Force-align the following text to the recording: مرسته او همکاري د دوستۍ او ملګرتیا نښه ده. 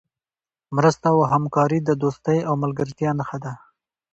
مرسته 0.75 1.05
او 1.13 1.19
همکاري 1.33 1.79
د 1.83 1.89
دوستۍ 2.03 2.39
او 2.47 2.53
ملګرتیا 2.63 3.11
نښه 3.19 3.37
ده. 3.43 3.53